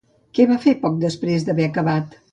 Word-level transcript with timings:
Què 0.37 0.47
va 0.51 0.57
fer 0.63 0.73
poc 0.87 0.97
després 1.05 1.47
d'haver 1.51 1.69
acabat? 1.71 2.23